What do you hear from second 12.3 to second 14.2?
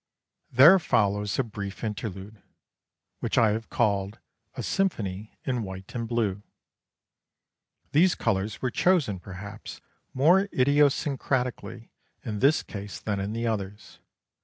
this case than in the others.